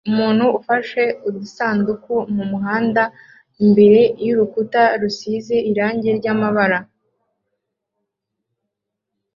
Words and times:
Umuntu 0.09 0.45
ufashe 0.59 1.03
udusanduku 1.27 2.13
mumuhanda 2.35 3.03
imbere 3.63 4.01
yurukuta 4.25 4.81
rusize 5.01 5.55
irangi 5.71 6.07
ryamamaza 6.19 6.79